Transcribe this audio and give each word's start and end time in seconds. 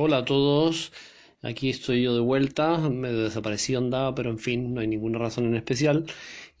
Hola 0.00 0.18
a 0.18 0.24
todos, 0.24 0.92
aquí 1.42 1.70
estoy 1.70 2.02
yo 2.04 2.14
de 2.14 2.20
vuelta, 2.20 2.78
medio 2.88 3.24
desaparecido 3.24 3.80
andaba, 3.80 4.14
pero 4.14 4.30
en 4.30 4.38
fin, 4.38 4.72
no 4.72 4.80
hay 4.80 4.86
ninguna 4.86 5.18
razón 5.18 5.46
en 5.46 5.56
especial. 5.56 6.06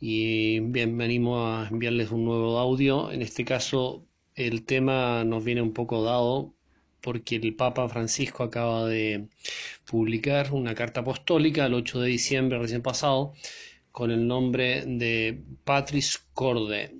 Y 0.00 0.58
bien, 0.58 0.96
me 0.96 1.04
animo 1.04 1.46
a 1.46 1.68
enviarles 1.68 2.10
un 2.10 2.24
nuevo 2.24 2.58
audio. 2.58 3.12
En 3.12 3.22
este 3.22 3.44
caso, 3.44 4.04
el 4.34 4.64
tema 4.64 5.22
nos 5.22 5.44
viene 5.44 5.62
un 5.62 5.72
poco 5.72 6.02
dado 6.02 6.52
porque 7.00 7.36
el 7.36 7.54
Papa 7.54 7.88
Francisco 7.88 8.42
acaba 8.42 8.86
de 8.86 9.28
publicar 9.84 10.52
una 10.52 10.74
carta 10.74 11.02
apostólica 11.02 11.66
el 11.66 11.74
8 11.74 12.00
de 12.00 12.08
diciembre 12.08 12.58
recién 12.58 12.82
pasado 12.82 13.34
con 13.92 14.10
el 14.10 14.26
nombre 14.26 14.84
de 14.84 15.44
Patris 15.64 16.18
Corde 16.34 16.96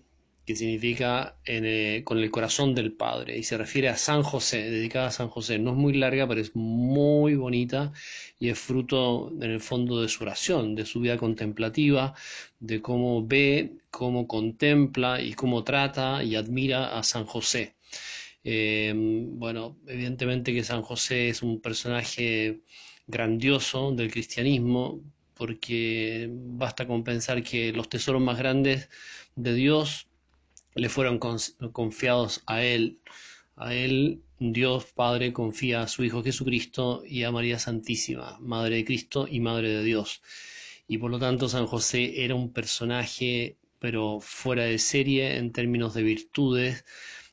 que 0.48 0.56
significa 0.56 1.36
eh, 1.44 2.00
con 2.06 2.16
el 2.20 2.30
corazón 2.30 2.74
del 2.74 2.92
Padre, 2.92 3.36
y 3.36 3.42
se 3.42 3.58
refiere 3.58 3.90
a 3.90 3.98
San 3.98 4.22
José, 4.22 4.70
dedicada 4.70 5.08
a 5.08 5.10
San 5.10 5.28
José. 5.28 5.58
No 5.58 5.72
es 5.72 5.76
muy 5.76 5.92
larga, 5.92 6.26
pero 6.26 6.40
es 6.40 6.56
muy 6.56 7.34
bonita 7.34 7.92
y 8.40 8.48
es 8.48 8.58
fruto, 8.58 9.30
en 9.42 9.50
el 9.50 9.60
fondo, 9.60 10.00
de 10.00 10.08
su 10.08 10.24
oración, 10.24 10.74
de 10.74 10.86
su 10.86 11.00
vida 11.00 11.18
contemplativa, 11.18 12.14
de 12.60 12.80
cómo 12.80 13.26
ve, 13.26 13.74
cómo 13.90 14.26
contempla 14.26 15.20
y 15.20 15.34
cómo 15.34 15.64
trata 15.64 16.24
y 16.24 16.34
admira 16.34 16.98
a 16.98 17.02
San 17.02 17.26
José. 17.26 17.74
Eh, 18.42 18.94
bueno, 18.96 19.76
evidentemente 19.86 20.54
que 20.54 20.64
San 20.64 20.80
José 20.80 21.28
es 21.28 21.42
un 21.42 21.60
personaje 21.60 22.60
grandioso 23.06 23.92
del 23.92 24.10
cristianismo, 24.10 25.02
porque 25.34 26.30
basta 26.32 26.86
con 26.86 27.04
pensar 27.04 27.42
que 27.42 27.70
los 27.74 27.90
tesoros 27.90 28.22
más 28.22 28.38
grandes 28.38 28.88
de 29.36 29.52
Dios 29.52 30.08
le 30.78 30.88
fueron 30.88 31.18
confiados 31.18 32.42
a 32.46 32.62
Él. 32.62 32.98
A 33.56 33.74
Él 33.74 34.22
Dios 34.38 34.86
Padre 34.94 35.32
confía 35.32 35.82
a 35.82 35.88
su 35.88 36.04
Hijo 36.04 36.22
Jesucristo 36.22 37.02
y 37.06 37.24
a 37.24 37.32
María 37.32 37.58
Santísima, 37.58 38.38
Madre 38.40 38.76
de 38.76 38.84
Cristo 38.84 39.26
y 39.28 39.40
Madre 39.40 39.70
de 39.70 39.84
Dios. 39.84 40.22
Y 40.86 40.98
por 40.98 41.10
lo 41.10 41.18
tanto 41.18 41.48
San 41.48 41.66
José 41.66 42.24
era 42.24 42.34
un 42.34 42.52
personaje 42.52 43.56
pero 43.78 44.20
fuera 44.20 44.64
de 44.64 44.78
serie 44.78 45.36
en 45.36 45.52
términos 45.52 45.94
de 45.94 46.02
virtudes. 46.02 46.84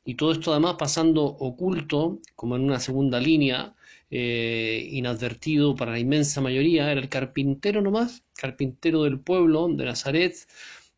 Y 0.04 0.16
todo 0.16 0.32
esto 0.32 0.52
además 0.52 0.76
pasando 0.78 1.24
oculto, 1.24 2.20
como 2.36 2.56
en 2.56 2.64
una 2.64 2.80
segunda 2.80 3.20
línea, 3.20 3.76
eh, 4.12 4.88
inadvertido 4.92 5.76
para 5.76 5.94
la 5.94 6.00
inmensa 6.00 6.42
mayoría, 6.42 6.92
era 6.92 7.02
el 7.02 7.10
carpintero 7.10 7.82
nomás, 7.82 8.24
carpintero 8.36 9.04
del 9.04 9.20
pueblo 9.20 9.68
de 9.70 9.86
Nazaret, 9.86 10.36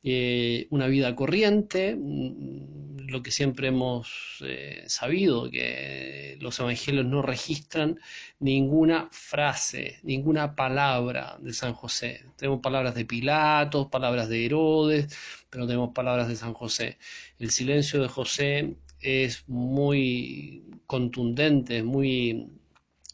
eh, 0.10 0.68
una 0.70 0.88
vida 0.88 1.16
corriente, 1.16 1.96
mm, 1.96 3.08
lo 3.08 3.24
que 3.24 3.32
siempre 3.32 3.70
hemos 3.70 4.42
eh, 4.42 4.84
sabido, 4.88 5.50
que 5.50 6.38
los 6.42 6.60
evangelios 6.60 7.06
no 7.06 7.22
registran 7.22 8.00
ninguna 8.40 9.10
frase, 9.12 10.00
ninguna 10.04 10.56
palabra 10.56 11.38
de 11.42 11.54
San 11.54 11.74
José. 11.74 12.26
Tenemos 12.38 12.62
palabras 12.62 12.96
de 12.96 13.06
Pilatos, 13.06 13.88
palabras 13.88 14.30
de 14.30 14.46
Herodes, 14.46 15.16
pero 15.50 15.68
tenemos 15.68 15.94
palabras 15.94 16.28
de 16.28 16.36
San 16.36 16.54
José. 16.54 16.98
El 17.40 17.52
silencio 17.52 18.02
de 18.02 18.08
José 18.08 18.76
es 19.02 19.44
muy 19.48 20.64
contundente, 20.86 21.84
muy 21.84 22.50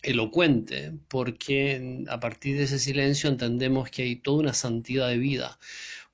elocuente, 0.03 0.93
porque 1.07 2.03
a 2.09 2.19
partir 2.19 2.57
de 2.57 2.63
ese 2.63 2.79
silencio 2.79 3.29
entendemos 3.29 3.89
que 3.89 4.03
hay 4.03 4.15
toda 4.17 4.39
una 4.39 4.53
santidad 4.53 5.07
de 5.09 5.17
vida 5.17 5.57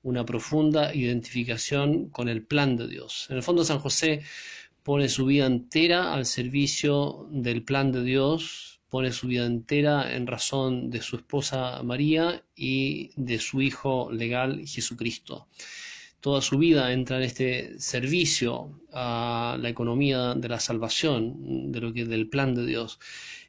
una 0.02 0.24
profunda 0.24 0.94
identificación 0.94 2.08
con 2.08 2.28
el 2.28 2.42
plan 2.42 2.76
de 2.76 2.88
Dios. 2.88 3.26
En 3.30 3.36
el 3.36 3.42
fondo 3.42 3.64
San 3.64 3.78
José 3.78 4.22
pone 4.82 5.08
su 5.08 5.26
vida 5.26 5.46
entera 5.46 6.14
al 6.14 6.26
servicio 6.26 7.28
del 7.30 7.62
plan 7.62 7.92
de 7.92 8.02
Dios, 8.02 8.80
pone 8.88 9.12
su 9.12 9.28
vida 9.28 9.46
entera 9.46 10.14
en 10.14 10.26
razón 10.26 10.90
de 10.90 11.02
su 11.02 11.16
esposa 11.16 11.82
María 11.82 12.42
y 12.56 13.10
de 13.16 13.38
su 13.38 13.60
hijo 13.60 14.10
legal 14.10 14.66
Jesucristo. 14.66 15.48
Toda 16.20 16.42
su 16.42 16.58
vida 16.58 16.92
entra 16.92 17.16
en 17.16 17.22
este 17.22 17.80
servicio 17.80 18.80
a 18.92 19.56
la 19.58 19.68
economía 19.68 20.34
de 20.34 20.48
la 20.48 20.60
salvación, 20.60 21.72
de 21.72 21.80
lo 21.80 21.92
que 21.92 22.04
del 22.04 22.28
plan 22.28 22.54
de 22.54 22.66
Dios, 22.66 22.98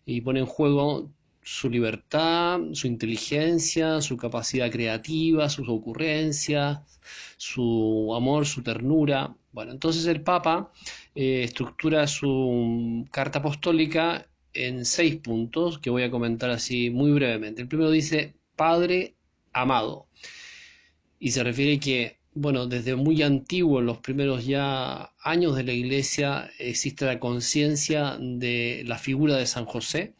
y 0.06 0.22
pone 0.22 0.40
en 0.40 0.46
juego 0.46 1.12
su 1.44 1.70
libertad, 1.70 2.60
su 2.74 2.88
inteligencia, 2.88 4.02
su 4.02 4.18
capacidad 4.18 4.72
creativa, 4.72 5.50
sus 5.50 5.68
ocurrencias, 5.70 6.80
su 7.38 8.14
amor, 8.16 8.46
su 8.46 8.62
ternura. 8.64 9.36
Bueno, 9.52 9.72
entonces 9.72 10.06
el 10.06 10.22
Papa 10.22 10.72
eh, 11.16 11.44
estructura 11.44 12.08
su 12.08 13.06
carta 13.12 13.40
apostólica 13.40 14.28
en 14.54 14.86
seis 14.86 15.16
puntos 15.18 15.80
que 15.80 15.90
voy 15.90 16.04
a 16.04 16.12
comentar 16.12 16.50
así 16.50 16.90
muy 16.90 17.12
brevemente. 17.12 17.62
El 17.62 17.68
primero 17.68 17.90
dice, 17.92 18.36
Padre 18.56 19.16
amado. 19.54 20.08
Y 21.20 21.32
se 21.32 21.44
refiere 21.44 21.80
que, 21.80 22.18
bueno, 22.34 22.68
desde 22.68 22.96
muy 22.96 23.22
antiguo, 23.22 23.80
en 23.80 23.86
los 23.86 24.00
primeros 24.00 24.46
ya 24.46 25.14
años 25.24 25.56
de 25.56 25.64
la 25.64 25.74
Iglesia, 25.74 26.50
existe 26.60 27.06
la 27.06 27.20
conciencia 27.20 28.18
de 28.20 28.84
la 28.86 28.98
figura 28.98 29.36
de 29.38 29.46
San 29.48 29.66
José 29.66 30.16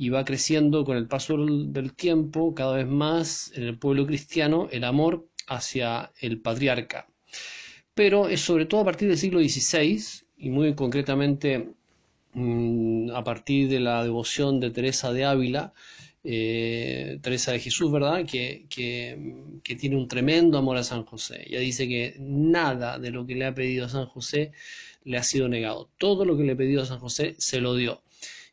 y 0.00 0.08
va 0.08 0.24
creciendo 0.24 0.82
con 0.82 0.96
el 0.96 1.06
paso 1.06 1.36
del 1.36 1.92
tiempo 1.92 2.54
cada 2.54 2.76
vez 2.76 2.86
más 2.86 3.52
en 3.54 3.64
el 3.64 3.76
pueblo 3.76 4.06
cristiano 4.06 4.66
el 4.70 4.84
amor 4.84 5.28
hacia 5.46 6.10
el 6.20 6.40
patriarca. 6.40 7.06
Pero 7.92 8.26
es 8.26 8.40
sobre 8.40 8.64
todo 8.64 8.80
a 8.80 8.86
partir 8.86 9.08
del 9.08 9.18
siglo 9.18 9.40
XVI 9.40 10.02
y 10.38 10.48
muy 10.48 10.74
concretamente 10.74 11.74
mm, 12.32 13.10
a 13.10 13.22
partir 13.22 13.68
de 13.68 13.80
la 13.80 14.02
devoción 14.02 14.58
de 14.58 14.70
Teresa 14.70 15.12
de 15.12 15.26
Ávila, 15.26 15.74
eh, 16.24 17.18
Teresa 17.20 17.52
de 17.52 17.58
Jesús, 17.58 17.92
¿verdad? 17.92 18.24
Que, 18.24 18.64
que, 18.70 19.76
tiene 19.76 19.96
un 19.96 20.08
tremendo 20.08 20.56
amor 20.56 20.78
a 20.78 20.82
San 20.82 21.04
José. 21.04 21.44
Ella 21.46 21.60
dice 21.60 21.86
que 21.86 22.16
nada 22.18 22.98
de 22.98 23.10
lo 23.10 23.26
que 23.26 23.34
le 23.34 23.44
ha 23.44 23.54
pedido 23.54 23.84
a 23.84 23.90
San 23.90 24.06
José 24.06 24.52
le 25.04 25.18
ha 25.18 25.22
sido 25.22 25.46
negado. 25.48 25.90
Todo 25.98 26.24
lo 26.24 26.38
que 26.38 26.44
le 26.44 26.52
ha 26.52 26.56
pedido 26.56 26.82
a 26.82 26.86
San 26.86 27.00
José 27.00 27.34
se 27.36 27.60
lo 27.60 27.74
dio 27.74 28.02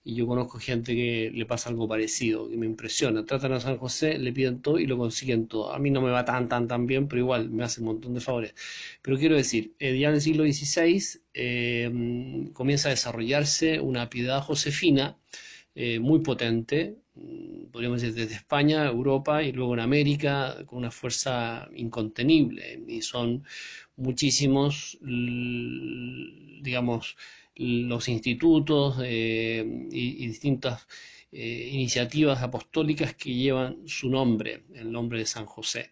y 0.07 0.15
yo 0.15 0.25
conozco 0.25 0.57
gente 0.57 0.95
que 0.95 1.31
le 1.33 1.45
pasa 1.45 1.69
algo 1.69 1.85
parecido, 1.85 2.49
que 2.49 2.55
me 2.55 2.65
impresiona. 2.65 3.25
Tratan 3.25 3.51
a 3.51 3.59
San 3.59 3.77
José, 3.77 4.17
le 4.17 4.31
piden 4.31 4.61
todo 4.61 4.79
y 4.79 4.85
lo 4.85 4.97
consiguen 4.97 5.47
todo. 5.47 5.73
A 5.73 5.79
mí 5.79 5.91
no 5.91 6.01
me 6.01 6.11
va 6.11 6.23
tan, 6.23 6.47
tan, 6.47 6.65
tan 6.69 6.87
bien, 6.87 7.09
pero 7.09 7.19
igual 7.23 7.49
me 7.49 7.65
hace 7.65 7.81
un 7.81 7.87
montón 7.87 8.13
de 8.13 8.21
favores. 8.21 8.55
Pero 9.01 9.17
quiero 9.17 9.35
decir, 9.35 9.73
eh, 9.79 9.99
ya 9.99 10.07
en 10.07 10.15
el 10.15 10.21
siglo 10.21 10.45
XVI 10.45 11.03
eh, 11.33 11.91
comienza 12.53 12.87
a 12.87 12.91
desarrollarse 12.91 13.81
una 13.81 14.09
piedad 14.09 14.41
josefina 14.41 15.17
eh, 15.75 15.99
muy 15.99 16.19
potente, 16.19 16.95
mm, 17.15 17.65
podríamos 17.71 18.01
decir 18.01 18.15
desde 18.15 18.35
España, 18.35 18.85
Europa 18.87 19.43
y 19.43 19.51
luego 19.51 19.73
en 19.73 19.81
América, 19.81 20.63
con 20.67 20.79
una 20.79 20.91
fuerza 20.91 21.67
incontenible. 21.75 22.81
Y 22.87 23.01
son 23.01 23.43
muchísimos, 23.97 24.97
digamos, 26.61 27.17
los 27.57 28.07
institutos 28.07 28.97
eh, 29.03 29.65
y, 29.91 30.27
distintas 30.27 30.87
eh, 31.31 31.69
iniciativas 31.71 32.41
apostólicas 32.41 33.15
que 33.15 33.33
llevan 33.33 33.87
su 33.87 34.09
nombre, 34.09 34.63
el 34.73 34.91
nombre 34.91 35.19
de 35.19 35.25
San 35.25 35.45
José. 35.45 35.91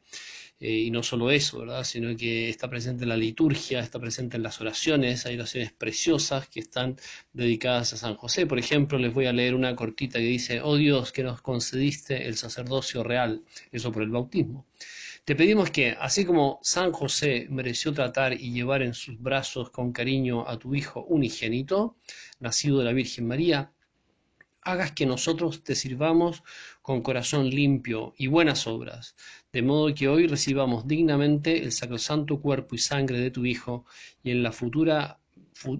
Eh, 0.57 0.71
y 0.71 0.91
no 0.91 1.03
solo 1.03 1.31
eso, 1.31 1.59
¿verdad? 1.59 1.83
sino 1.83 2.15
que 2.15 2.47
está 2.49 2.69
presente 2.69 3.03
en 3.03 3.09
la 3.09 3.17
liturgia, 3.17 3.81
está 3.81 3.99
presente 3.99 4.37
en 4.37 4.43
las 4.43 4.61
oraciones, 4.61 5.25
hay 5.25 5.35
oraciones 5.35 5.73
preciosas 5.73 6.47
que 6.47 6.61
están 6.61 6.95
dedicadas 7.33 7.91
a 7.93 7.97
San 7.97 8.15
José. 8.15 8.45
Por 8.45 8.57
ejemplo, 8.57 8.97
les 8.97 9.13
voy 9.13 9.25
a 9.25 9.33
leer 9.33 9.53
una 9.53 9.75
cortita 9.75 10.19
que 10.19 10.25
dice, 10.25 10.61
oh 10.61 10.77
Dios, 10.77 11.11
que 11.11 11.23
nos 11.23 11.41
concediste 11.41 12.27
el 12.27 12.37
sacerdocio 12.37 13.03
real, 13.03 13.43
eso 13.71 13.91
por 13.91 14.03
el 14.03 14.09
bautismo. 14.09 14.65
Te 15.25 15.35
pedimos 15.35 15.71
que, 15.71 15.97
así 15.99 16.23
como 16.23 16.59
San 16.61 16.91
José 16.91 17.47
mereció 17.49 17.91
tratar 17.91 18.33
y 18.33 18.51
llevar 18.51 18.83
en 18.83 18.93
sus 18.93 19.19
brazos 19.19 19.71
con 19.71 19.91
cariño 19.91 20.47
a 20.47 20.59
tu 20.59 20.75
Hijo 20.75 21.03
unigénito, 21.03 21.97
nacido 22.39 22.77
de 22.77 22.85
la 22.85 22.93
Virgen 22.93 23.25
María, 23.25 23.71
hagas 24.61 24.91
que 24.91 25.07
nosotros 25.07 25.63
te 25.63 25.73
sirvamos 25.73 26.43
con 26.83 27.01
corazón 27.01 27.49
limpio 27.49 28.13
y 28.19 28.27
buenas 28.27 28.67
obras, 28.67 29.15
de 29.51 29.63
modo 29.63 29.95
que 29.95 30.07
hoy 30.07 30.27
recibamos 30.27 30.87
dignamente 30.87 31.63
el 31.63 31.71
sacrosanto 31.71 32.39
cuerpo 32.39 32.75
y 32.75 32.77
sangre 32.77 33.19
de 33.19 33.31
tu 33.31 33.47
Hijo 33.47 33.87
y 34.23 34.29
en 34.29 34.43
la 34.43 34.51
futura 34.51 35.17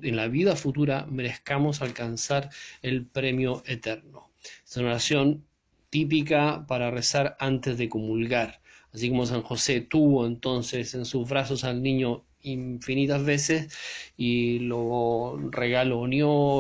en 0.02 0.16
la 0.16 0.28
vida 0.28 0.56
futura 0.56 1.06
merezcamos 1.06 1.84
alcanzar 1.84 2.50
el 2.82 3.06
premio 3.06 3.62
eterno. 3.68 4.32
Es 4.66 4.76
una 4.78 4.88
oración 4.88 5.46
típica 5.92 6.66
para 6.66 6.90
rezar 6.90 7.38
antes 7.40 7.78
de 7.78 7.90
comulgar. 7.90 8.62
Así 8.96 9.10
como 9.10 9.26
San 9.26 9.42
José 9.42 9.82
tuvo 9.82 10.26
entonces 10.26 10.94
en 10.94 11.04
sus 11.04 11.28
brazos 11.28 11.66
al 11.66 11.84
niño 11.84 12.24
infinitas 12.44 13.26
veces 13.26 13.76
y 14.16 14.60
lo 14.60 15.38
regaló, 15.52 16.08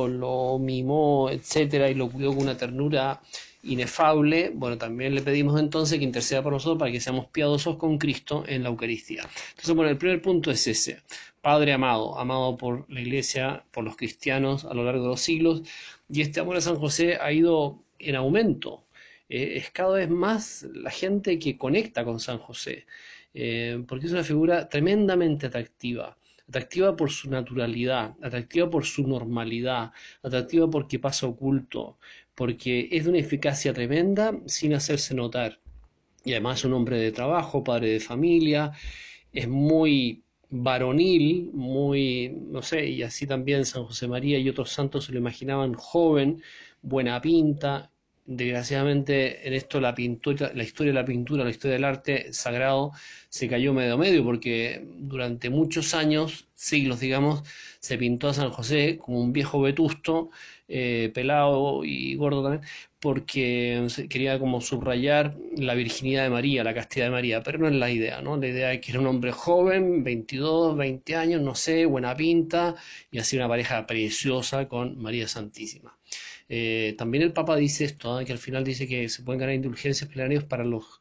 lo 0.09 0.59
mimó, 0.59 1.29
etcétera, 1.29 1.89
y 1.89 1.93
lo 1.93 2.09
cuidó 2.09 2.33
con 2.33 2.43
una 2.43 2.57
ternura 2.57 3.21
inefable, 3.63 4.51
bueno, 4.53 4.77
también 4.77 5.15
le 5.15 5.21
pedimos 5.21 5.57
entonces 5.59 5.97
que 5.97 6.03
interceda 6.03 6.43
por 6.43 6.51
nosotros 6.51 6.77
para 6.77 6.91
que 6.91 6.99
seamos 6.99 7.27
piadosos 7.27 7.77
con 7.77 7.97
Cristo 7.97 8.43
en 8.47 8.63
la 8.63 8.69
Eucaristía. 8.69 9.23
Entonces, 9.51 9.73
bueno, 9.73 9.89
el 9.89 9.97
primer 9.97 10.21
punto 10.21 10.51
es 10.51 10.67
ese, 10.67 11.03
Padre 11.41 11.71
amado, 11.71 12.19
amado 12.19 12.57
por 12.57 12.85
la 12.91 12.99
Iglesia, 12.99 13.63
por 13.71 13.85
los 13.85 13.95
cristianos 13.95 14.65
a 14.65 14.73
lo 14.73 14.83
largo 14.83 15.03
de 15.03 15.09
los 15.09 15.21
siglos, 15.21 15.61
y 16.09 16.19
este 16.21 16.41
amor 16.41 16.57
a 16.57 16.61
San 16.61 16.75
José 16.75 17.17
ha 17.21 17.31
ido 17.31 17.79
en 17.97 18.15
aumento. 18.15 18.84
Eh, 19.29 19.57
es 19.57 19.71
cada 19.71 19.95
vez 19.95 20.09
más 20.09 20.67
la 20.73 20.91
gente 20.91 21.39
que 21.39 21.57
conecta 21.57 22.03
con 22.05 22.19
San 22.19 22.37
José, 22.39 22.85
eh, 23.33 23.83
porque 23.87 24.07
es 24.07 24.11
una 24.11 24.23
figura 24.23 24.69
tremendamente 24.69 25.47
atractiva 25.47 26.17
atractiva 26.47 26.95
por 26.95 27.11
su 27.11 27.29
naturalidad, 27.29 28.15
atractiva 28.21 28.69
por 28.69 28.85
su 28.85 29.07
normalidad, 29.07 29.91
atractiva 30.23 30.69
porque 30.69 30.99
pasa 30.99 31.27
oculto, 31.27 31.97
porque 32.35 32.87
es 32.91 33.03
de 33.05 33.09
una 33.09 33.19
eficacia 33.19 33.73
tremenda 33.73 34.37
sin 34.45 34.73
hacerse 34.73 35.15
notar. 35.15 35.59
Y 36.23 36.31
además 36.33 36.59
es 36.59 36.65
un 36.65 36.73
hombre 36.73 36.97
de 36.99 37.11
trabajo, 37.11 37.63
padre 37.63 37.89
de 37.89 37.99
familia, 37.99 38.71
es 39.31 39.47
muy 39.47 40.23
varonil, 40.49 41.51
muy, 41.53 42.29
no 42.29 42.61
sé, 42.61 42.87
y 42.87 43.03
así 43.03 43.27
también 43.27 43.65
San 43.65 43.85
José 43.85 44.07
María 44.07 44.39
y 44.39 44.49
otros 44.49 44.71
santos 44.71 45.05
se 45.05 45.11
lo 45.11 45.19
imaginaban 45.19 45.73
joven, 45.73 46.41
buena 46.81 47.21
pinta. 47.21 47.91
Desgraciadamente 48.27 49.47
en 49.47 49.53
esto 49.53 49.79
la 49.79 49.93
pintura, 49.93 50.51
la 50.55 50.63
historia 50.63 50.91
de 50.91 50.99
la 50.99 51.05
pintura, 51.05 51.43
la 51.43 51.51
historia 51.51 51.73
del 51.75 51.83
arte 51.83 52.33
sagrado 52.33 52.91
se 53.29 53.47
cayó 53.47 53.71
medio 53.71 53.99
medio 53.99 54.23
porque 54.23 54.83
durante 54.97 55.51
muchos 55.51 55.93
años, 55.93 56.47
siglos 56.55 56.99
digamos, 56.99 57.43
se 57.79 57.99
pintó 57.99 58.29
a 58.29 58.33
San 58.33 58.49
José 58.49 58.97
como 58.97 59.21
un 59.21 59.31
viejo 59.31 59.61
vetusto, 59.61 60.31
eh, 60.67 61.11
pelado 61.13 61.83
y 61.83 62.15
gordo 62.15 62.41
también, 62.41 62.63
porque 62.99 63.85
quería 64.09 64.39
como 64.39 64.59
subrayar 64.59 65.37
la 65.55 65.75
virginidad 65.75 66.23
de 66.23 66.31
María, 66.31 66.63
la 66.63 66.73
castidad 66.73 67.05
de 67.05 67.11
María, 67.11 67.43
pero 67.43 67.59
no 67.59 67.67
es 67.67 67.75
la 67.75 67.91
idea, 67.91 68.21
¿no? 68.23 68.37
La 68.37 68.47
idea 68.47 68.73
es 68.73 68.81
que 68.81 68.91
era 68.91 69.01
un 69.01 69.07
hombre 69.07 69.31
joven, 69.31 70.03
22, 70.03 70.75
20 70.75 71.15
años, 71.15 71.41
no 71.43 71.53
sé, 71.53 71.85
buena 71.85 72.15
pinta, 72.15 72.75
y 73.11 73.19
así 73.19 73.37
una 73.37 73.47
pareja 73.47 73.85
preciosa 73.85 74.67
con 74.67 74.97
María 74.97 75.27
Santísima. 75.27 75.95
Eh, 76.47 76.95
también 76.97 77.23
el 77.23 77.33
Papa 77.33 77.55
dice 77.55 77.85
esto, 77.85 78.19
¿eh? 78.19 78.25
que 78.25 78.31
al 78.31 78.37
final 78.37 78.63
dice 78.63 78.87
que 78.87 79.09
se 79.09 79.23
pueden 79.23 79.39
ganar 79.39 79.55
indulgencias 79.55 80.09
plenarias 80.09 80.43
para 80.43 80.63
los 80.63 80.99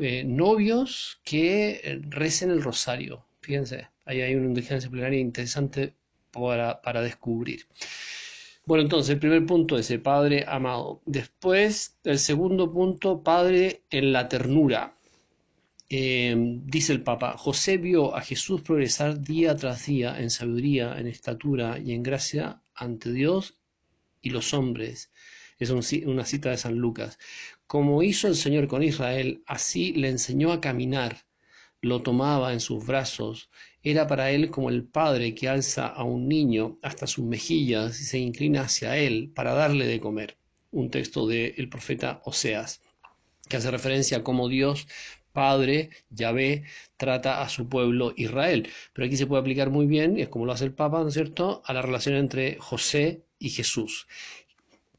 eh, 0.00 0.24
novios 0.24 1.20
que 1.24 2.00
recen 2.08 2.50
el 2.50 2.62
rosario. 2.62 3.24
Fíjense, 3.40 3.88
ahí 4.04 4.20
hay 4.20 4.34
una 4.34 4.46
indulgencia 4.46 4.90
plenaria 4.90 5.18
interesante 5.18 5.94
para, 6.30 6.82
para 6.82 7.00
descubrir. 7.00 7.66
Bueno, 8.66 8.82
entonces 8.82 9.14
el 9.14 9.18
primer 9.18 9.46
punto 9.46 9.78
es 9.78 9.90
el 9.90 10.02
Padre 10.02 10.44
amado. 10.46 11.00
Después, 11.06 11.98
el 12.04 12.18
segundo 12.18 12.70
punto, 12.70 13.22
Padre 13.22 13.82
en 13.90 14.12
la 14.12 14.28
ternura. 14.28 14.96
Eh, 15.88 16.36
dice 16.66 16.92
el 16.92 17.02
Papa, 17.02 17.36
José 17.36 17.78
vio 17.78 18.14
a 18.14 18.20
Jesús 18.20 18.62
progresar 18.62 19.20
día 19.20 19.56
tras 19.56 19.86
día 19.86 20.20
en 20.20 20.30
sabiduría, 20.30 20.96
en 20.98 21.08
estatura 21.08 21.78
y 21.80 21.92
en 21.92 22.04
gracia 22.04 22.62
ante 22.74 23.10
Dios 23.12 23.59
y 24.22 24.30
los 24.30 24.54
hombres. 24.54 25.10
Es 25.58 25.70
una 25.70 26.24
cita 26.24 26.50
de 26.50 26.56
San 26.56 26.76
Lucas. 26.76 27.18
Como 27.66 28.02
hizo 28.02 28.28
el 28.28 28.36
Señor 28.36 28.66
con 28.66 28.82
Israel, 28.82 29.42
así 29.46 29.92
le 29.92 30.08
enseñó 30.08 30.52
a 30.52 30.60
caminar, 30.60 31.24
lo 31.82 32.02
tomaba 32.02 32.52
en 32.52 32.60
sus 32.60 32.86
brazos 32.86 33.50
era 33.82 34.06
para 34.06 34.30
él 34.30 34.50
como 34.50 34.68
el 34.68 34.84
padre 34.84 35.34
que 35.34 35.48
alza 35.48 35.86
a 35.86 36.04
un 36.04 36.28
niño 36.28 36.78
hasta 36.82 37.06
sus 37.06 37.24
mejillas 37.24 37.98
y 38.00 38.04
se 38.04 38.18
inclina 38.18 38.62
hacia 38.62 38.98
él 38.98 39.32
para 39.34 39.54
darle 39.54 39.86
de 39.86 40.00
comer. 40.00 40.36
Un 40.70 40.90
texto 40.90 41.26
del 41.26 41.68
profeta 41.70 42.20
Oseas, 42.24 42.82
que 43.48 43.56
hace 43.56 43.70
referencia 43.70 44.18
a 44.18 44.22
cómo 44.22 44.48
Dios 44.48 44.86
Padre, 45.32 45.90
Yahvé, 46.10 46.64
trata 46.96 47.40
a 47.40 47.48
su 47.48 47.68
pueblo 47.68 48.12
Israel. 48.16 48.68
Pero 48.92 49.06
aquí 49.06 49.16
se 49.16 49.26
puede 49.26 49.40
aplicar 49.40 49.70
muy 49.70 49.86
bien, 49.86 50.18
y 50.18 50.22
es 50.22 50.28
como 50.28 50.44
lo 50.44 50.52
hace 50.52 50.64
el 50.64 50.74
Papa, 50.74 51.00
¿no 51.00 51.08
es 51.08 51.14
cierto?, 51.14 51.62
a 51.64 51.72
la 51.72 51.82
relación 51.82 52.16
entre 52.16 52.56
José 52.58 53.22
y 53.40 53.50
Jesús. 53.50 54.06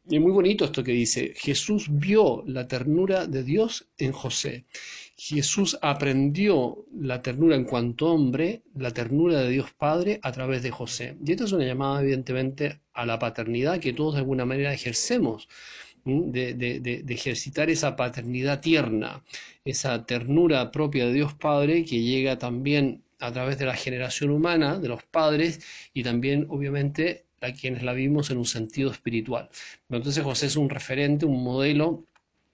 Y 0.10 0.16
es 0.16 0.22
muy 0.22 0.32
bonito 0.32 0.66
esto 0.66 0.84
que 0.84 0.92
dice, 0.92 1.34
Jesús 1.38 1.86
vio 1.90 2.44
la 2.48 2.68
ternura 2.68 3.28
de 3.28 3.44
Dios 3.44 3.88
en 3.98 4.12
José. 4.12 4.66
Jesús 5.16 5.78
aprendió 5.82 6.86
la 6.92 7.22
ternura 7.22 7.56
en 7.56 7.64
cuanto 7.64 8.08
hombre, 8.08 8.64
la 8.76 8.92
ternura 8.92 9.40
de 9.42 9.52
Dios 9.52 9.72
Padre 9.78 10.20
a 10.24 10.32
través 10.32 10.64
de 10.64 10.72
José. 10.72 11.16
Y 11.24 11.32
esto 11.32 11.46
es 11.46 11.52
una 11.52 11.66
llamada 11.66 12.02
evidentemente 12.02 12.82
a 12.94 13.06
la 13.06 13.20
paternidad 13.20 13.80
que 13.80 13.94
todos 13.94 14.16
de 14.16 14.22
alguna 14.22 14.44
manera 14.44 14.74
ejercemos, 14.74 15.48
de, 16.04 16.56
de, 16.56 17.06
ejercitar 17.14 17.70
esa 17.70 17.96
paternidad 17.96 18.60
tierna, 18.60 19.24
esa 19.64 20.04
ternura 20.06 20.72
propia 20.72 21.06
de 21.06 21.14
Dios 21.14 21.36
Padre 21.36 21.86
que 21.86 22.02
llega 22.02 22.40
también 22.40 23.04
a 23.20 23.32
través 23.32 23.60
de 23.60 23.68
la 23.68 23.76
generación 23.76 24.32
humana, 24.32 24.80
de 24.80 24.88
los 24.88 25.04
padres, 25.04 25.62
y 25.94 26.02
también 26.02 26.48
obviamente 26.50 27.26
a 27.42 27.54
quienes 27.54 27.84
la 27.84 27.94
vimos 27.94 28.30
en 28.30 28.38
un 28.38 28.46
sentido 28.46 28.92
espiritual. 28.92 29.50
Entonces 29.90 30.24
José 30.24 30.46
es 30.46 30.56
un 30.56 30.70
referente, 30.70 31.26
un 31.26 31.44
modelo 31.44 32.06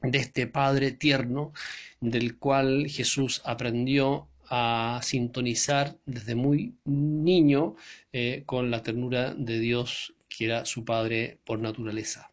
de 0.02 0.18
este 0.18 0.48
Padre 0.48 0.92
tierno 0.92 1.54
del 2.00 2.38
cual 2.38 2.88
Jesús 2.88 3.42
aprendió 3.46 4.28
a 4.50 5.02
sintonizar 5.04 5.98
desde 6.06 6.36
muy 6.36 6.76
niño 6.86 7.76
eh, 8.14 8.44
con 8.46 8.72
la 8.72 8.82
ternura 8.82 9.34
de 9.34 9.60
Dios 9.60 10.14
que 10.30 10.46
era 10.46 10.66
su 10.66 10.86
Padre 10.86 11.40
por 11.46 11.60
naturaleza. 11.60 12.32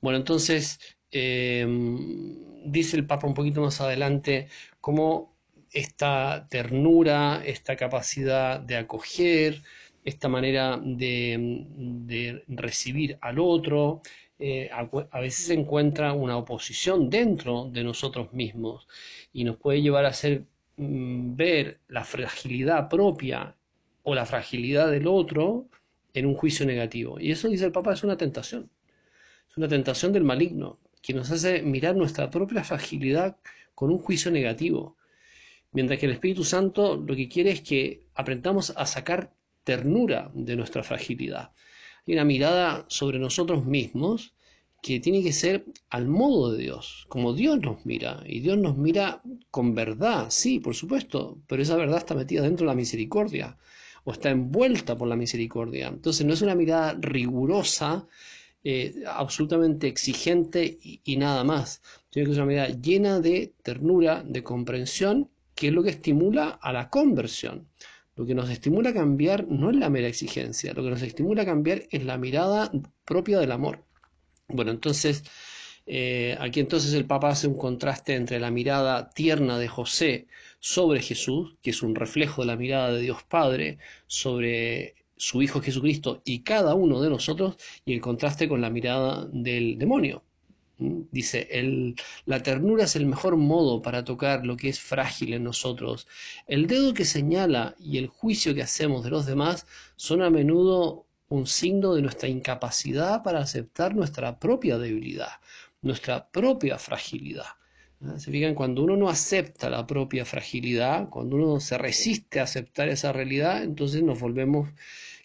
Bueno, 0.00 0.18
entonces 0.18 0.80
em, 1.10 2.36
dice 2.64 2.96
el 2.96 3.06
Papa 3.06 3.26
un 3.26 3.34
poquito 3.34 3.60
más 3.60 3.80
adelante 3.80 4.48
cómo 4.80 5.34
esta 5.70 6.46
ternura, 6.50 7.42
esta 7.44 7.76
capacidad 7.76 8.60
de 8.60 8.76
acoger, 8.76 9.62
esta 10.04 10.28
manera 10.28 10.78
de, 10.82 11.64
de 11.76 12.44
recibir 12.48 13.18
al 13.20 13.38
otro, 13.38 14.02
eh, 14.38 14.68
a, 14.72 15.20
veces 15.20 15.46
se 15.46 15.54
encuentra 15.54 16.12
una 16.12 16.36
oposición 16.36 17.08
dentro 17.08 17.70
de 17.70 17.84
nosotros 17.84 18.32
mismos 18.32 18.88
y 19.32 19.44
nos 19.44 19.56
puede 19.56 19.80
llevar 19.80 20.04
a 20.04 20.08
hacer 20.08 20.44
mm, 20.76 21.36
ver 21.36 21.80
la 21.88 22.04
fragilidad 22.04 22.88
propia 22.88 23.56
o 24.02 24.14
la 24.14 24.26
fragilidad 24.26 24.90
del 24.90 25.06
otro 25.06 25.68
en 26.14 26.26
un 26.26 26.34
juicio 26.34 26.66
negativo. 26.66 27.18
Y 27.20 27.30
eso, 27.30 27.48
dice 27.48 27.66
el 27.66 27.72
Papa, 27.72 27.92
es 27.92 28.04
una 28.04 28.16
tentación. 28.16 28.70
Es 29.50 29.56
una 29.56 29.68
tentación 29.68 30.12
del 30.12 30.24
maligno, 30.24 30.78
que 31.00 31.14
nos 31.14 31.30
hace 31.30 31.62
mirar 31.62 31.96
nuestra 31.96 32.30
propia 32.30 32.64
fragilidad 32.64 33.36
con 33.74 33.90
un 33.90 33.98
juicio 33.98 34.30
negativo. 34.30 34.96
Mientras 35.72 35.98
que 35.98 36.06
el 36.06 36.12
Espíritu 36.12 36.44
Santo 36.44 36.96
lo 36.96 37.16
que 37.16 37.28
quiere 37.28 37.50
es 37.52 37.60
que 37.62 38.02
aprendamos 38.14 38.72
a 38.76 38.86
sacar 38.86 39.32
ternura 39.64 40.30
de 40.34 40.56
nuestra 40.56 40.82
fragilidad 40.82 41.50
hay 42.06 42.14
una 42.14 42.24
mirada 42.24 42.84
sobre 42.88 43.18
nosotros 43.18 43.64
mismos 43.64 44.34
que 44.82 45.00
tiene 45.00 45.22
que 45.22 45.32
ser 45.32 45.64
al 45.88 46.06
modo 46.06 46.52
de 46.52 46.62
Dios, 46.62 47.06
como 47.08 47.32
Dios 47.32 47.58
nos 47.60 47.86
mira. 47.86 48.22
Y 48.26 48.40
Dios 48.40 48.58
nos 48.58 48.76
mira 48.76 49.22
con 49.50 49.74
verdad, 49.74 50.26
sí, 50.28 50.60
por 50.60 50.74
supuesto, 50.74 51.38
pero 51.46 51.62
esa 51.62 51.76
verdad 51.76 51.98
está 51.98 52.14
metida 52.14 52.42
dentro 52.42 52.66
de 52.66 52.72
la 52.72 52.76
misericordia 52.76 53.56
o 54.04 54.12
está 54.12 54.30
envuelta 54.30 54.98
por 54.98 55.08
la 55.08 55.16
misericordia. 55.16 55.88
Entonces 55.88 56.26
no 56.26 56.34
es 56.34 56.42
una 56.42 56.54
mirada 56.54 56.94
rigurosa, 57.00 58.06
eh, 58.62 58.94
absolutamente 59.06 59.88
exigente 59.88 60.78
y, 60.82 61.00
y, 61.04 61.16
nada 61.16 61.44
más, 61.44 61.80
sino 62.10 62.26
que 62.26 62.32
es 62.32 62.36
una 62.36 62.46
mirada 62.46 62.68
llena 62.68 63.20
de 63.20 63.54
ternura, 63.62 64.22
de 64.22 64.42
comprensión, 64.42 65.30
que 65.54 65.68
es 65.68 65.72
lo 65.72 65.82
que 65.82 65.90
estimula 65.90 66.58
a 66.60 66.72
la 66.72 66.90
conversión. 66.90 67.68
Lo 68.16 68.26
que 68.26 68.34
nos 68.34 68.48
estimula 68.50 68.90
a 68.90 68.94
cambiar 68.94 69.46
no 69.48 69.70
es 69.70 69.76
la 69.76 69.90
mera 69.90 70.08
exigencia, 70.08 70.72
lo 70.72 70.84
que 70.84 70.90
nos 70.90 71.02
estimula 71.02 71.42
a 71.42 71.46
cambiar 71.46 71.82
es 71.90 72.04
la 72.04 72.16
mirada 72.16 72.70
propia 73.04 73.38
del 73.40 73.52
amor. 73.52 73.84
Bueno, 74.48 74.70
entonces, 74.70 75.24
eh, 75.86 76.36
aquí 76.40 76.60
entonces 76.60 76.94
el 76.94 77.06
Papa 77.06 77.30
hace 77.30 77.48
un 77.48 77.58
contraste 77.58 78.14
entre 78.14 78.38
la 78.40 78.50
mirada 78.50 79.10
tierna 79.10 79.58
de 79.58 79.68
José 79.68 80.28
sobre 80.60 81.00
Jesús, 81.02 81.56
que 81.62 81.70
es 81.70 81.82
un 81.82 81.94
reflejo 81.94 82.42
de 82.42 82.46
la 82.48 82.56
mirada 82.56 82.92
de 82.92 83.00
Dios 83.00 83.24
Padre 83.24 83.78
sobre 84.06 84.94
su 85.16 85.42
Hijo 85.42 85.60
Jesucristo 85.60 86.22
y 86.24 86.40
cada 86.42 86.74
uno 86.74 87.00
de 87.00 87.10
nosotros, 87.10 87.56
y 87.84 87.94
el 87.94 88.00
contraste 88.00 88.48
con 88.48 88.60
la 88.60 88.70
mirada 88.70 89.26
del 89.32 89.78
demonio, 89.78 90.24
Dice, 90.76 91.46
el, 91.52 91.94
la 92.26 92.42
ternura 92.42 92.84
es 92.84 92.96
el 92.96 93.06
mejor 93.06 93.36
modo 93.36 93.80
para 93.80 94.04
tocar 94.04 94.44
lo 94.44 94.56
que 94.56 94.68
es 94.68 94.80
frágil 94.80 95.32
en 95.34 95.44
nosotros. 95.44 96.08
El 96.48 96.66
dedo 96.66 96.94
que 96.94 97.04
señala 97.04 97.76
y 97.78 97.98
el 97.98 98.08
juicio 98.08 98.54
que 98.54 98.62
hacemos 98.62 99.04
de 99.04 99.10
los 99.10 99.24
demás 99.24 99.66
son 99.94 100.22
a 100.22 100.30
menudo 100.30 101.06
un 101.28 101.46
signo 101.46 101.94
de 101.94 102.02
nuestra 102.02 102.28
incapacidad 102.28 103.22
para 103.22 103.40
aceptar 103.40 103.94
nuestra 103.94 104.38
propia 104.40 104.78
debilidad, 104.78 105.40
nuestra 105.80 106.28
propia 106.28 106.78
fragilidad. 106.78 107.46
Se 108.18 108.30
fijan, 108.30 108.54
cuando 108.54 108.82
uno 108.82 108.96
no 108.96 109.08
acepta 109.08 109.70
la 109.70 109.86
propia 109.86 110.24
fragilidad, 110.24 111.08
cuando 111.08 111.36
uno 111.36 111.60
se 111.60 111.78
resiste 111.78 112.40
a 112.40 112.42
aceptar 112.42 112.88
esa 112.88 113.12
realidad, 113.12 113.62
entonces 113.62 114.02
nos 114.02 114.20
volvemos 114.20 114.68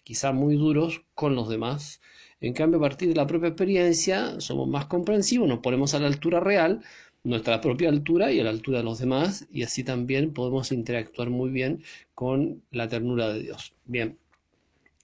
quizá 0.04 0.32
muy 0.32 0.56
duros 0.56 1.02
con 1.14 1.34
los 1.34 1.48
demás 1.48 2.00
en 2.40 2.54
cambio, 2.54 2.78
a 2.78 2.82
partir 2.82 3.08
de 3.08 3.14
la 3.14 3.26
propia 3.26 3.48
experiencia, 3.48 4.40
somos 4.40 4.68
más 4.68 4.86
comprensivos, 4.86 5.48
nos 5.48 5.60
ponemos 5.60 5.94
a 5.94 6.00
la 6.00 6.06
altura 6.06 6.40
real, 6.40 6.82
nuestra 7.22 7.60
propia 7.60 7.90
altura 7.90 8.32
y 8.32 8.40
a 8.40 8.44
la 8.44 8.50
altura 8.50 8.78
de 8.78 8.84
los 8.84 8.98
demás, 8.98 9.46
y 9.52 9.62
así 9.62 9.84
también 9.84 10.32
podemos 10.32 10.72
interactuar 10.72 11.30
muy 11.30 11.50
bien 11.50 11.82
con 12.14 12.62
la 12.70 12.88
ternura 12.88 13.32
de 13.32 13.40
Dios. 13.40 13.74
Bien. 13.84 14.18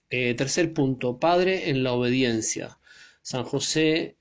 Eh, 0.09 0.33
tercer 0.35 0.73
punto, 0.73 1.19
Padre 1.19 1.69
en 1.69 1.83
la 1.83 1.93
obediencia. 1.93 2.79
San 3.21 3.43
José, 3.43 4.16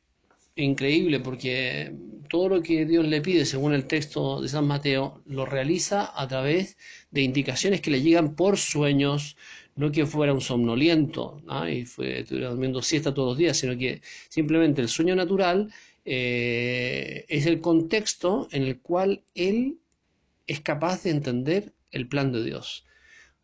increíble 0.56 1.20
porque 1.20 1.94
todo 2.28 2.48
lo 2.48 2.62
que 2.62 2.86
Dios 2.86 3.06
le 3.06 3.20
pide, 3.20 3.44
según 3.44 3.72
el 3.72 3.86
texto 3.86 4.40
de 4.40 4.48
San 4.48 4.66
Mateo, 4.66 5.22
lo 5.26 5.46
realiza 5.46 6.12
a 6.20 6.26
través 6.26 6.76
de 7.10 7.22
indicaciones 7.22 7.80
que 7.80 7.90
le 7.90 8.02
llegan 8.02 8.34
por 8.34 8.56
sueños, 8.56 9.36
no 9.76 9.92
que 9.92 10.06
fuera 10.06 10.32
un 10.32 10.40
somnoliento 10.40 11.42
y 11.70 11.84
fue 11.84 12.24
durmiendo 12.24 12.82
siesta 12.82 13.14
todos 13.14 13.30
los 13.30 13.38
días, 13.38 13.58
sino 13.58 13.76
que 13.76 14.00
simplemente 14.28 14.80
el 14.80 14.88
sueño 14.88 15.14
natural 15.14 15.72
eh, 16.04 17.24
es 17.28 17.46
el 17.46 17.60
contexto 17.60 18.48
en 18.52 18.62
el 18.62 18.80
cual 18.80 19.22
él 19.34 19.78
es 20.46 20.60
capaz 20.60 21.02
de 21.02 21.10
entender 21.10 21.72
el 21.90 22.08
plan 22.08 22.32
de 22.32 22.44
Dios. 22.44 22.84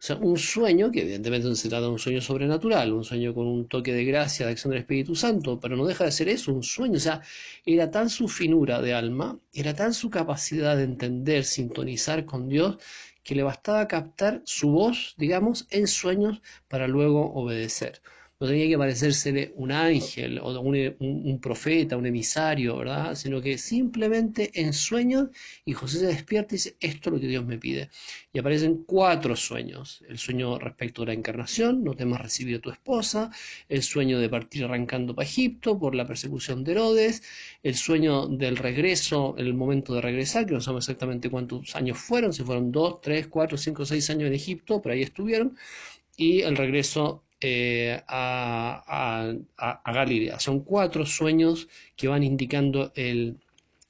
O 0.02 0.04
sea, 0.04 0.16
un 0.16 0.36
sueño, 0.36 0.90
que 0.90 1.02
evidentemente 1.02 1.46
no 1.46 1.54
se 1.54 1.68
trata 1.68 1.86
de 1.86 1.92
un 1.92 1.98
sueño 2.00 2.20
sobrenatural, 2.20 2.92
un 2.92 3.04
sueño 3.04 3.32
con 3.32 3.46
un 3.46 3.68
toque 3.68 3.92
de 3.94 4.04
gracia, 4.04 4.44
de 4.44 4.50
acción 4.52 4.72
del 4.72 4.80
Espíritu 4.80 5.14
Santo, 5.14 5.60
pero 5.60 5.76
no 5.76 5.86
deja 5.86 6.04
de 6.04 6.10
ser 6.10 6.28
eso, 6.28 6.52
un 6.52 6.64
sueño. 6.64 6.96
O 6.96 7.00
sea, 7.00 7.22
era 7.64 7.88
tan 7.88 8.10
su 8.10 8.26
finura 8.26 8.82
de 8.82 8.94
alma, 8.94 9.38
era 9.52 9.74
tan 9.74 9.94
su 9.94 10.10
capacidad 10.10 10.76
de 10.76 10.82
entender, 10.82 11.44
sintonizar 11.44 12.24
con 12.24 12.48
Dios, 12.48 12.78
que 13.22 13.36
le 13.36 13.44
bastaba 13.44 13.86
captar 13.86 14.42
su 14.44 14.72
voz, 14.72 15.14
digamos, 15.18 15.68
en 15.70 15.86
sueños 15.86 16.42
para 16.66 16.88
luego 16.88 17.32
obedecer 17.34 18.02
no 18.42 18.48
tenía 18.48 18.66
que 18.66 18.76
parecérsele 18.76 19.52
un 19.54 19.70
ángel 19.70 20.40
o 20.42 20.58
un, 20.60 21.38
profeta, 21.40 21.96
un 21.96 22.06
emisario, 22.06 22.76
¿verdad? 22.76 23.14
Sino 23.14 23.40
que 23.40 23.56
simplemente 23.56 24.50
en 24.60 24.72
sueños 24.72 25.28
y 25.64 25.74
José 25.74 26.00
se 26.00 26.06
despierta 26.06 26.56
y 26.56 26.58
dice, 26.58 26.76
esto 26.80 27.08
es 27.08 27.14
lo 27.14 27.20
que 27.20 27.28
Dios 27.28 27.44
me 27.44 27.56
pide. 27.56 27.88
Y 28.32 28.40
aparecen 28.40 28.82
cuatro 28.84 29.36
sueños. 29.36 30.02
El 30.08 30.18
sueño 30.18 30.58
respecto 30.58 31.04
a 31.04 31.06
la 31.06 31.12
encarnación, 31.12 31.84
no 31.84 31.94
temas 31.94 32.20
recibir 32.20 32.56
a 32.56 32.60
tu 32.60 32.72
esposa, 32.72 33.30
el 33.68 33.84
sueño 33.84 34.18
de 34.18 34.28
partir 34.28 34.64
arrancando 34.64 35.14
para 35.14 35.28
Egipto 35.28 35.78
por 35.78 35.94
la 35.94 36.04
persecución 36.04 36.64
de 36.64 36.72
Herodes, 36.72 37.22
el 37.62 37.76
sueño 37.76 38.26
del 38.26 38.56
regreso, 38.56 39.36
el 39.38 39.54
momento 39.54 39.94
de 39.94 40.00
regresar, 40.00 40.46
que 40.46 40.54
no 40.54 40.60
sabemos 40.60 40.88
exactamente 40.88 41.30
cuántos 41.30 41.76
años 41.76 41.96
fueron, 41.96 42.32
si 42.32 42.42
fueron 42.42 42.72
dos, 42.72 43.00
tres, 43.02 43.28
cuatro, 43.28 43.56
cinco, 43.56 43.86
seis 43.86 44.10
años 44.10 44.26
en 44.26 44.34
Egipto, 44.34 44.82
pero 44.82 44.94
ahí 44.94 45.02
estuvieron, 45.02 45.56
y 46.16 46.40
el 46.40 46.56
regreso 46.56 47.22
eh, 47.42 48.00
a, 48.06 49.34
Galilea. 49.84 50.38
Son 50.38 50.60
cuatro 50.60 51.04
sueños 51.04 51.68
que 51.96 52.08
van 52.08 52.22
indicando 52.22 52.92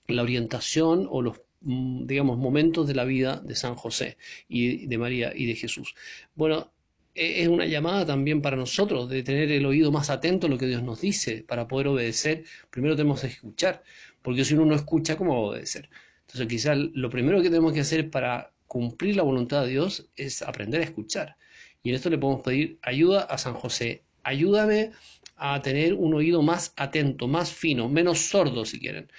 la 0.06 0.22
orientación 0.22 1.06
o 1.10 1.20
los 1.22 1.40
mm, 1.60 2.06
digamos, 2.06 2.38
momentos 2.38 2.86
de 2.88 2.94
la 2.94 3.04
vida 3.04 3.36
de 3.44 3.54
San 3.54 3.74
José 3.74 4.16
y 4.48 4.86
de 4.86 4.98
María 4.98 5.32
y 5.34 5.46
de 5.46 5.54
Jesús. 5.54 5.94
Bueno, 6.34 6.72
e, 7.14 7.42
es 7.42 7.48
una 7.48 7.66
llamada 7.66 8.06
también 8.06 8.40
para 8.42 8.56
nosotros 8.56 9.08
de 9.10 9.22
tener 9.22 9.50
el 9.52 9.66
oído 9.66 9.92
más 9.92 10.08
atento 10.10 10.46
a 10.46 10.50
lo 10.50 10.58
que 10.58 10.66
Dios 10.66 10.82
nos 10.82 11.00
dice 11.02 11.44
para 11.46 11.68
poder 11.68 11.88
obedecer. 11.88 12.44
Primero 12.70 12.96
tenemos 12.96 13.20
que 13.20 13.26
escuchar, 13.28 13.82
porque 14.22 14.44
si 14.44 14.54
uno 14.54 14.64
no 14.66 14.74
escucha, 14.74 15.16
¿cómo 15.16 15.34
va 15.34 15.38
a 15.38 15.50
obedecer? 15.50 15.90
Entonces 16.22 16.46
quizás 16.48 16.78
lo 16.94 17.10
primero 17.10 17.42
que 17.42 17.50
tenemos 17.50 17.72
que 17.74 17.80
hacer 17.80 18.10
para 18.10 18.52
cumplir 18.66 19.16
la 19.16 19.22
voluntad 19.22 19.64
de 19.64 19.70
Dios 19.72 20.08
es 20.16 20.40
aprender 20.40 20.80
a 20.80 20.84
escuchar. 20.84 21.36
Y 21.82 21.90
en 21.90 21.96
esto 21.96 22.10
le 22.10 22.18
podemos 22.18 22.44
pedir 22.44 22.78
ayuda 22.82 23.22
a 23.22 23.38
San 23.38 23.54
José. 23.54 24.02
Ayúdame 24.22 24.92
a 25.36 25.60
tener 25.62 25.94
un 25.94 26.14
oído 26.14 26.42
más 26.42 26.72
atento, 26.76 27.26
más 27.26 27.52
fino, 27.52 27.88
menos 27.88 28.20
sordo 28.20 28.64
si 28.64 28.78
quieren, 28.78 29.10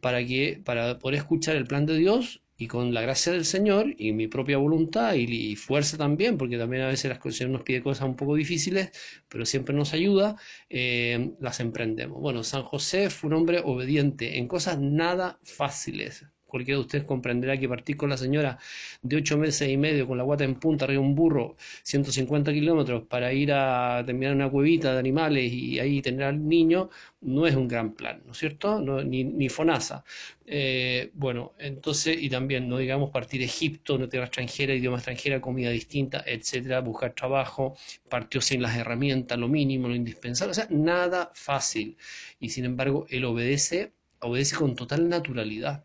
para 0.00 0.24
que 0.24 0.60
para 0.64 0.98
poder 0.98 1.18
escuchar 1.18 1.56
el 1.56 1.66
plan 1.66 1.84
de 1.84 1.96
Dios 1.96 2.40
y 2.56 2.68
con 2.68 2.94
la 2.94 3.02
gracia 3.02 3.32
del 3.32 3.44
Señor 3.44 3.94
y 3.98 4.12
mi 4.12 4.28
propia 4.28 4.56
voluntad 4.56 5.14
y, 5.14 5.56
fuerza 5.56 5.98
también, 5.98 6.38
porque 6.38 6.56
también 6.56 6.82
a 6.84 6.88
veces 6.88 7.10
las 7.10 7.18
cosas 7.18 7.48
nos 7.48 7.62
pide 7.62 7.82
cosas 7.82 8.08
un 8.08 8.16
poco 8.16 8.34
difíciles, 8.34 8.90
pero 9.28 9.44
siempre 9.44 9.74
nos 9.74 9.92
ayuda, 9.92 10.36
eh, 10.70 11.32
las 11.40 11.60
emprendemos. 11.60 12.20
Bueno, 12.20 12.42
San 12.42 12.62
José 12.62 13.10
fue 13.10 13.28
un 13.28 13.34
hombre 13.34 13.60
obediente 13.62 14.38
en 14.38 14.48
cosas 14.48 14.80
nada 14.80 15.38
fáciles, 15.44 16.24
Cualquiera 16.46 16.78
de 16.78 16.82
ustedes 16.82 17.04
comprenderá 17.04 17.58
que 17.58 17.68
partir 17.68 17.96
con 17.96 18.10
la 18.10 18.16
señora 18.16 18.58
de 19.02 19.16
ocho 19.16 19.36
meses 19.36 19.68
y 19.68 19.76
medio 19.76 20.06
con 20.06 20.16
la 20.18 20.24
guata 20.24 20.44
en 20.44 20.54
punta 20.54 20.84
arriba 20.84 21.02
de 21.02 21.08
un 21.08 21.14
burro, 21.14 21.56
150 21.82 22.52
kilómetros, 22.52 23.04
para 23.04 23.32
ir 23.32 23.52
a 23.52 24.02
terminar 24.06 24.34
una 24.34 24.48
cuevita 24.50 24.92
de 24.92 24.98
animales 24.98 25.52
y 25.52 25.78
ahí 25.78 26.00
tener 26.02 26.24
al 26.24 26.48
niño, 26.48 26.90
no 27.22 27.46
es 27.46 27.56
un 27.56 27.66
gran 27.68 27.92
plan, 27.94 28.22
¿no 28.24 28.32
es 28.32 28.38
cierto? 28.38 28.80
ni, 28.80 29.48
FONASA. 29.48 30.04
Eh, 30.46 31.10
bueno, 31.14 31.54
entonces, 31.58 32.16
y 32.20 32.28
también, 32.30 32.68
no 32.68 32.78
digamos 32.78 33.10
partir 33.10 33.42
Egipto, 33.42 33.96
una 33.96 34.08
tierra 34.08 34.26
extranjera, 34.26 34.74
idioma 34.74 34.98
extranjera, 34.98 35.40
comida 35.40 35.70
distinta, 35.70 36.22
etcétera, 36.26 36.80
buscar 36.80 37.12
trabajo, 37.14 37.76
partió 38.08 38.40
sin 38.40 38.62
las 38.62 38.76
herramientas, 38.76 39.38
lo 39.38 39.48
mínimo, 39.48 39.88
lo 39.88 39.94
indispensable, 39.94 40.52
o 40.52 40.54
sea, 40.54 40.68
nada 40.70 41.30
fácil. 41.34 41.96
Y 42.40 42.50
sin 42.50 42.64
embargo, 42.64 43.06
él 43.10 43.24
obedece, 43.24 43.92
obedece 44.20 44.56
con 44.56 44.76
total 44.76 45.08
naturalidad. 45.08 45.84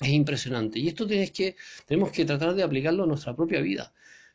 Es 0.00 0.08
impresionante. 0.08 0.78
Y 0.78 0.88
esto 0.88 1.06
tienes 1.06 1.30
que, 1.30 1.56
tenemos 1.86 2.10
que 2.10 2.24
tratar 2.24 2.54
de 2.54 2.62
aplicarlo 2.62 3.04
a 3.04 3.06
nuestra 3.06 3.34
propia 3.34 3.60
vida. 3.60 3.92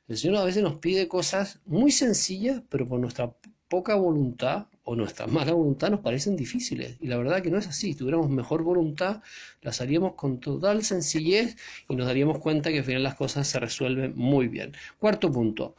El 0.08 0.18
Señor 0.18 0.38
a 0.38 0.46
veces 0.46 0.64
nos 0.64 0.76
pide 0.76 1.08
cosas 1.08 1.60
muy 1.66 1.92
sencillas, 1.92 2.64
pero 2.70 2.88
por 2.88 3.00
nuestra 3.00 3.34
poca 3.68 3.96
voluntad 3.96 4.68
o 4.84 4.96
nuestra 4.96 5.28
mala 5.28 5.54
voluntad 5.54 5.92
nos 5.92 6.00
parecen 6.00 6.36
difíciles. 6.36 6.98
Y 7.00 7.08
la 7.08 7.18
verdad 7.18 7.44
que 7.44 7.52
no 7.52 7.60
es 7.60 7.68
así. 7.68 7.94
Si 7.94 8.00
tuviéramos 8.00 8.30
mejor 8.30 8.64
voluntad, 8.64 9.22
las 9.62 9.82
haríamos 9.82 10.16
con 10.16 10.40
total 10.40 10.84
sencillez 10.84 11.56
y 11.88 11.96
nos 11.96 12.08
daríamos 12.08 12.40
cuenta 12.40 12.72
que 12.72 12.80
al 12.80 12.86
final 12.86 13.04
las 13.04 13.16
cosas 13.16 13.48
se 13.48 13.60
resuelven 13.60 14.14
muy 14.16 14.48
bien. 14.48 14.74
Cuarto 14.98 15.32
punto. 15.32 15.76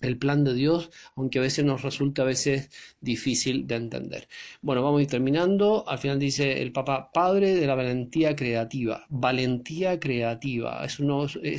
el 0.00 0.16
plan 0.16 0.44
de 0.44 0.54
Dios, 0.54 0.90
aunque 1.16 1.40
a 1.40 1.42
veces 1.42 1.64
nos 1.64 1.82
resulta 1.82 2.22
a 2.22 2.24
veces 2.24 2.70
difícil 3.00 3.66
de 3.66 3.74
entender. 3.76 4.28
Bueno, 4.62 4.82
vamos 4.82 5.00
a 5.00 5.02
ir 5.02 5.08
terminando. 5.08 5.84
Al 5.88 5.98
final 5.98 6.18
dice 6.20 6.62
el 6.62 6.72
Papa, 6.72 7.10
padre 7.12 7.54
de 7.54 7.66
la 7.66 7.74
valentía 7.74 8.36
creativa. 8.36 9.04
Valentía 9.08 9.98
creativa. 9.98 10.84
Es, 10.84 10.98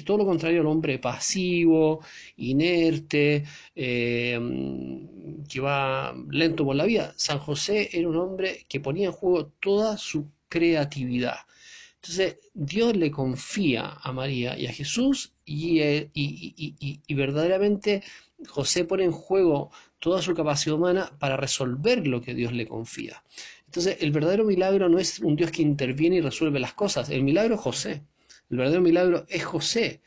todo 0.05 0.17
lo 0.17 0.25
contrario 0.25 0.61
al 0.61 0.67
hombre 0.67 0.99
pasivo, 0.99 2.01
inerte, 2.37 3.43
eh, 3.75 4.39
que 5.49 5.59
va 5.59 6.15
lento 6.29 6.65
por 6.65 6.75
la 6.75 6.85
vida. 6.85 7.13
San 7.17 7.39
José 7.39 7.89
era 7.91 8.07
un 8.07 8.15
hombre 8.15 8.65
que 8.69 8.79
ponía 8.79 9.07
en 9.07 9.13
juego 9.13 9.47
toda 9.59 9.97
su 9.97 10.27
creatividad. 10.51 11.37
Entonces, 11.95 12.37
Dios 12.53 12.95
le 12.97 13.09
confía 13.09 13.97
a 14.01 14.11
María 14.11 14.57
y 14.57 14.67
a 14.67 14.73
Jesús 14.73 15.33
y, 15.45 15.79
eh, 15.79 16.09
y, 16.13 17.13
verdaderamente 17.13 18.03
José 18.47 18.85
pone 18.85 19.03
en 19.05 19.11
juego 19.11 19.71
toda 19.99 20.21
su 20.21 20.33
capacidad 20.33 20.75
humana 20.75 21.11
para 21.19 21.37
resolver 21.37 22.05
lo 22.07 22.21
que 22.21 22.33
Dios 22.33 22.53
le 22.53 22.67
confía. 22.67 23.23
Entonces, 23.67 23.97
el 24.01 24.11
verdadero 24.11 24.43
milagro 24.43 24.89
no 24.89 24.99
es 24.99 25.19
un 25.19 25.35
Dios 25.35 25.51
que 25.51 25.61
interviene 25.61 26.17
y 26.17 26.21
resuelve 26.21 26.59
las 26.59 26.73
cosas. 26.73 27.09
El 27.09 27.23
milagro 27.23 27.55
es 27.55 27.61
José. 27.61 28.03
El 28.49 28.57
verdadero 28.57 28.81
milagro 28.81 29.25
es 29.29 29.45
José 29.45 30.01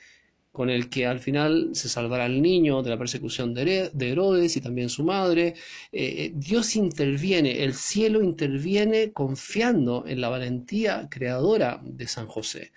con 0.54 0.70
el 0.70 0.88
que 0.88 1.04
al 1.04 1.18
final 1.18 1.70
se 1.72 1.88
salvará 1.88 2.26
el 2.26 2.40
niño 2.40 2.80
de 2.84 2.90
la 2.90 2.96
persecución 2.96 3.54
de 3.54 3.90
Herodes 3.98 4.56
y 4.56 4.60
también 4.60 4.88
su 4.88 5.02
madre. 5.02 5.48
Eh, 5.90 6.14
eh, 6.26 6.32
Dios 6.32 6.76
interviene, 6.76 7.64
el 7.64 7.74
cielo 7.74 8.22
interviene 8.22 9.10
confiando 9.10 10.04
en 10.06 10.20
la 10.20 10.28
valentía 10.28 11.08
creadora 11.10 11.80
de 11.82 12.06
San 12.06 12.28
José. 12.28 12.70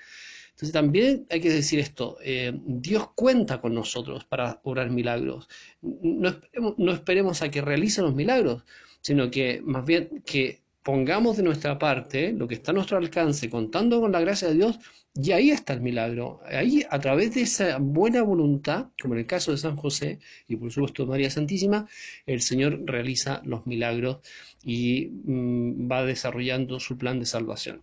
Entonces 0.53 0.73
también 0.73 1.27
hay 1.29 1.39
que 1.39 1.51
decir 1.51 1.77
esto, 1.77 2.17
eh, 2.23 2.51
Dios 2.65 3.11
cuenta 3.13 3.61
con 3.61 3.75
nosotros 3.75 4.25
para 4.25 4.59
obrar 4.63 4.89
milagros. 4.89 5.47
No 5.83 6.29
esperemos, 6.29 6.73
no 6.79 6.91
esperemos 6.91 7.43
a 7.43 7.51
que 7.51 7.61
realicen 7.61 8.05
los 8.05 8.15
milagros, 8.15 8.63
sino 9.01 9.29
que 9.29 9.61
más 9.63 9.85
bien 9.85 10.23
que 10.25 10.63
pongamos 10.87 11.35
de 11.35 11.43
nuestra 11.43 11.77
parte 11.77 12.31
lo 12.31 12.47
que 12.47 12.53
está 12.53 12.71
a 12.71 12.73
nuestro 12.73 12.97
alcance, 12.97 13.49
contando 13.49 13.99
con 13.99 14.13
la 14.13 14.21
gracia 14.21 14.47
de 14.47 14.53
Dios, 14.53 14.79
y 15.13 15.33
ahí 15.33 15.51
está 15.51 15.73
el 15.73 15.81
milagro. 15.81 16.39
Ahí, 16.45 16.85
a 16.89 16.97
través 16.99 17.35
de 17.35 17.41
esa 17.41 17.77
buena 17.77 18.21
voluntad, 18.21 18.85
como 19.01 19.13
en 19.13 19.19
el 19.19 19.25
caso 19.25 19.51
de 19.51 19.57
San 19.57 19.75
José 19.75 20.19
y 20.47 20.55
por 20.55 20.71
supuesto 20.71 21.05
María 21.05 21.29
Santísima, 21.29 21.89
el 22.25 22.39
Señor 22.39 22.83
realiza 22.85 23.41
los 23.43 23.67
milagros 23.67 24.19
y 24.63 25.07
mm, 25.25 25.91
va 25.91 26.05
desarrollando 26.05 26.79
su 26.79 26.97
plan 26.97 27.19
de 27.19 27.25
salvación. 27.25 27.81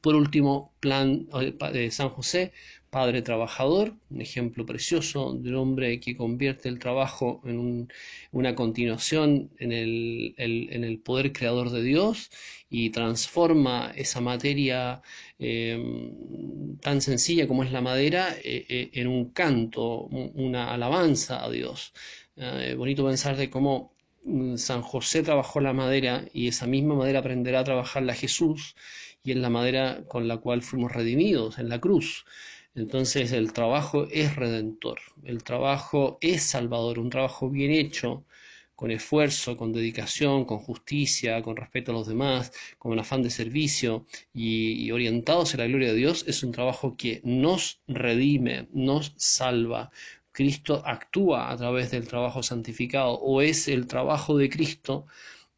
Por 0.00 0.14
último, 0.14 0.72
plan 0.78 1.26
eh, 1.40 1.52
de 1.72 1.90
San 1.90 2.10
José, 2.10 2.52
padre 2.90 3.22
trabajador, 3.22 3.94
un 4.10 4.20
ejemplo 4.20 4.66
precioso 4.66 5.32
de 5.34 5.50
un 5.50 5.56
hombre 5.56 6.00
que 6.00 6.16
convierte 6.16 6.68
el 6.68 6.78
trabajo 6.78 7.40
en 7.44 7.88
una 8.32 8.54
continuación 8.54 9.50
en 9.58 9.72
el, 9.72 11.00
poder 11.04 11.32
creador 11.32 11.70
de 11.70 11.82
Dios 11.82 12.30
y 12.68 12.90
transforma 12.90 13.92
esa 13.96 14.20
materia 14.20 15.02
em, 15.38 16.76
tan 16.80 17.00
sencilla 17.00 17.46
como 17.46 17.62
es 17.64 17.72
la 17.72 17.80
madera 17.80 18.34
eh, 18.44 18.66
eh, 18.68 18.90
en 18.94 19.06
un 19.06 19.30
canto, 19.30 20.02
una 20.34 20.72
alabanza 20.74 21.44
a 21.44 21.50
Dios. 21.50 21.92
Eh, 22.36 22.74
bonito 22.76 23.04
pensar 23.04 23.36
de 23.36 23.50
cómo 23.50 23.92
mm, 24.24 24.56
San 24.56 24.82
José 24.82 25.22
trabajó 25.22 25.60
la 25.60 25.72
madera 25.72 26.24
y 26.32 26.48
esa 26.48 26.66
misma 26.66 26.94
madera 26.94 27.20
aprenderá 27.20 27.60
a 27.60 27.64
trabajarla 27.64 28.14
Jesús 28.14 28.74
y 29.22 29.32
en 29.32 29.42
la 29.42 29.50
madera 29.50 30.04
con 30.08 30.26
la 30.28 30.38
cual 30.38 30.62
fuimos 30.62 30.92
redimidos, 30.92 31.58
en 31.58 31.68
la 31.68 31.80
cruz. 31.80 32.24
Entonces 32.74 33.32
el 33.32 33.52
trabajo 33.52 34.06
es 34.10 34.36
redentor, 34.36 35.00
el 35.24 35.42
trabajo 35.42 36.18
es 36.20 36.42
salvador, 36.44 36.98
un 36.98 37.10
trabajo 37.10 37.50
bien 37.50 37.72
hecho, 37.72 38.24
con 38.80 38.90
esfuerzo, 38.90 39.58
con 39.58 39.74
dedicación, 39.74 40.46
con 40.46 40.58
justicia, 40.58 41.42
con 41.42 41.54
respeto 41.56 41.90
a 41.92 41.94
los 41.94 42.06
demás, 42.06 42.50
con 42.78 42.92
un 42.92 42.98
afán 42.98 43.22
de 43.22 43.28
servicio 43.28 44.06
y, 44.32 44.90
orientados 44.90 45.52
a 45.52 45.58
la 45.58 45.66
gloria 45.66 45.88
de 45.88 45.96
Dios, 45.96 46.24
es 46.26 46.42
un 46.42 46.52
trabajo 46.52 46.96
que 46.96 47.20
nos 47.22 47.82
redime, 47.88 48.68
nos 48.72 49.12
salva. 49.18 49.90
Cristo 50.32 50.82
actúa 50.86 51.50
a 51.50 51.56
través 51.58 51.90
del 51.90 52.08
trabajo 52.08 52.42
santificado 52.42 53.18
o 53.20 53.42
es 53.42 53.68
el 53.68 53.86
trabajo 53.86 54.38
de 54.38 54.48
Cristo 54.48 55.04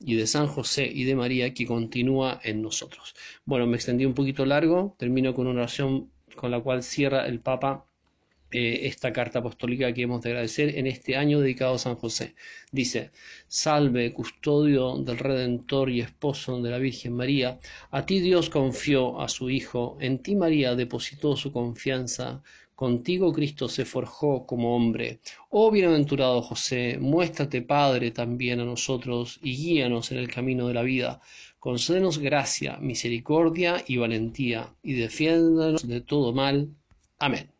y 0.00 0.16
de 0.16 0.26
San 0.26 0.49
José 0.49 0.90
y 0.92 1.04
de 1.04 1.14
María 1.14 1.54
que 1.54 1.64
continúa 1.64 2.40
en 2.42 2.61
nosotros. 2.61 3.14
Bueno, 3.45 3.69
me 3.69 3.76
extendí 3.76 4.04
un 4.04 4.14
poquito 4.14 4.45
largo, 4.47 4.97
termino 4.99 5.33
con 5.33 5.47
una 5.47 5.61
oración 5.61 6.11
con 6.36 6.50
la 6.50 6.60
cual 6.60 6.82
cierra 6.82 7.26
el 7.26 7.40
Papa 7.40 7.84
eh, 8.52 8.86
esta 8.86 9.14
carta 9.14 9.38
apostólica 9.38 9.94
que 9.94 10.02
hemos 10.02 10.20
de 10.20 10.28
agradecer 10.30 10.76
en 10.78 10.86
este 10.86 11.16
año 11.16 11.40
dedicado 11.40 11.74
a 11.74 11.78
San 11.78 11.96
José. 11.96 12.34
Dice, 12.70 13.10
salve, 13.48 14.12
custodio 14.12 14.98
del 14.98 15.16
Redentor 15.18 15.88
y 15.88 16.00
esposo 16.00 16.60
de 16.60 16.70
la 16.70 16.76
Virgen 16.76 17.14
María, 17.14 17.58
a 17.90 18.04
ti 18.04 18.20
Dios 18.20 18.50
confió 18.50 19.22
a 19.22 19.28
su 19.28 19.48
Hijo, 19.48 19.96
en 20.00 20.18
ti 20.18 20.36
María 20.36 20.74
depositó 20.74 21.34
su 21.34 21.50
confianza, 21.50 22.42
contigo 22.74 23.32
Cristo 23.32 23.68
se 23.70 23.86
forjó 23.86 24.44
como 24.46 24.76
hombre. 24.76 25.20
Oh 25.48 25.70
bienaventurado 25.70 26.42
José, 26.42 26.98
muéstrate 27.00 27.62
Padre 27.62 28.10
también 28.10 28.60
a 28.60 28.66
nosotros 28.66 29.40
y 29.42 29.56
guíanos 29.56 30.12
en 30.12 30.18
el 30.18 30.28
camino 30.28 30.68
de 30.68 30.74
la 30.74 30.82
vida 30.82 31.22
concédenos 31.62 32.19
gracia, 32.19 32.76
misericordia 32.78 33.85
y 33.87 33.97
valentía, 33.97 34.75
y 34.83 34.95
defiéndanos 34.95 35.87
de 35.87 36.00
todo 36.00 36.33
mal. 36.33 36.57
Amén. 37.21 37.52